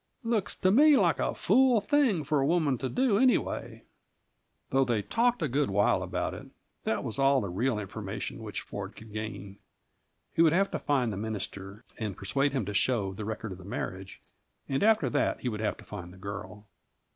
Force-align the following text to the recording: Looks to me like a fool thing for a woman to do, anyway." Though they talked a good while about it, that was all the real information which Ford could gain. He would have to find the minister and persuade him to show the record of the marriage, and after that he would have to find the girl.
Looks 0.23 0.55
to 0.55 0.71
me 0.71 0.97
like 0.97 1.19
a 1.19 1.35
fool 1.35 1.79
thing 1.79 2.23
for 2.23 2.39
a 2.41 2.45
woman 2.47 2.75
to 2.79 2.89
do, 2.89 3.19
anyway." 3.19 3.83
Though 4.71 4.83
they 4.83 5.03
talked 5.03 5.43
a 5.43 5.47
good 5.47 5.69
while 5.69 6.01
about 6.01 6.33
it, 6.33 6.47
that 6.85 7.03
was 7.03 7.19
all 7.19 7.39
the 7.39 7.49
real 7.51 7.77
information 7.77 8.41
which 8.41 8.61
Ford 8.61 8.95
could 8.95 9.13
gain. 9.13 9.59
He 10.33 10.41
would 10.41 10.53
have 10.53 10.71
to 10.71 10.79
find 10.79 11.13
the 11.13 11.17
minister 11.17 11.83
and 11.99 12.17
persuade 12.17 12.53
him 12.53 12.65
to 12.65 12.73
show 12.73 13.13
the 13.13 13.25
record 13.25 13.51
of 13.51 13.59
the 13.59 13.63
marriage, 13.63 14.19
and 14.67 14.81
after 14.81 15.07
that 15.07 15.41
he 15.41 15.49
would 15.49 15.61
have 15.61 15.77
to 15.77 15.85
find 15.85 16.11
the 16.11 16.17
girl. 16.17 16.65